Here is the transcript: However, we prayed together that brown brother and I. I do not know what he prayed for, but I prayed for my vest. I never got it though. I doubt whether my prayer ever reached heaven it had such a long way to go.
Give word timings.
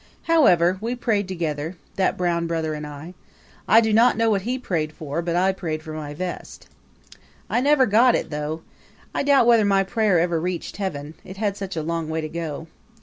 However, 0.23 0.79
we 0.81 0.95
prayed 0.95 1.27
together 1.27 1.75
that 1.95 2.17
brown 2.17 2.47
brother 2.47 2.73
and 2.73 2.87
I. 2.87 3.13
I 3.67 3.81
do 3.81 3.93
not 3.93 4.17
know 4.17 4.31
what 4.31 4.41
he 4.41 4.57
prayed 4.57 4.91
for, 4.91 5.21
but 5.21 5.35
I 5.35 5.51
prayed 5.51 5.83
for 5.83 5.93
my 5.93 6.11
vest. 6.15 6.67
I 7.51 7.61
never 7.61 7.85
got 7.85 8.15
it 8.15 8.31
though. 8.31 8.63
I 9.13 9.21
doubt 9.21 9.45
whether 9.45 9.63
my 9.63 9.83
prayer 9.83 10.19
ever 10.19 10.39
reached 10.41 10.77
heaven 10.77 11.13
it 11.23 11.37
had 11.37 11.55
such 11.55 11.75
a 11.75 11.83
long 11.83 12.09
way 12.09 12.19
to 12.21 12.29
go. 12.29 12.65